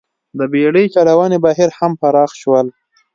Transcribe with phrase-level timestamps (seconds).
[0.39, 2.67] د بېړۍ چلونې بهیر هم پراخ شول.